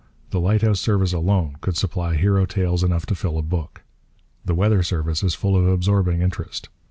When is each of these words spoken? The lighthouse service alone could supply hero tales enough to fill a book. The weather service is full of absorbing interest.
The 0.31 0.39
lighthouse 0.39 0.79
service 0.79 1.13
alone 1.13 1.57
could 1.61 1.77
supply 1.77 2.15
hero 2.15 2.47
tales 2.47 2.83
enough 2.83 3.05
to 3.05 3.13
fill 3.13 3.37
a 3.37 3.43
book. 3.43 3.83
The 4.43 4.55
weather 4.55 4.81
service 4.81 5.21
is 5.21 5.35
full 5.35 5.55
of 5.55 5.67
absorbing 5.67 6.23
interest. 6.23 6.69